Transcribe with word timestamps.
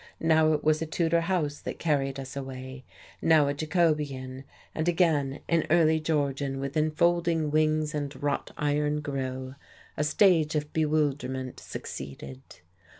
Now 0.19 0.51
it 0.53 0.63
was 0.63 0.81
a 0.81 0.87
Tudor 0.87 1.21
house 1.21 1.59
that 1.59 1.77
carried 1.77 2.19
us 2.19 2.35
away, 2.35 2.83
now 3.21 3.47
a 3.47 3.53
Jacobean, 3.53 4.45
and 4.73 4.87
again 4.87 5.41
an 5.47 5.67
early 5.69 5.99
Georgian 5.99 6.59
with 6.59 6.75
enfolding 6.75 7.51
wings 7.51 7.93
and 7.93 8.15
a 8.15 8.17
wrought 8.17 8.49
iron 8.57 9.01
grill. 9.01 9.53
A 9.95 10.03
stage 10.03 10.55
of 10.55 10.73
bewilderment 10.73 11.59
succeeded. 11.59 12.41